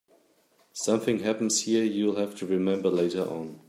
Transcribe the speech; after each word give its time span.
Something 0.73 1.19
happens 1.19 1.61
here 1.61 1.83
you'll 1.83 2.15
have 2.15 2.33
to 2.39 2.47
remember 2.47 2.89
later 2.89 3.21
on. 3.21 3.59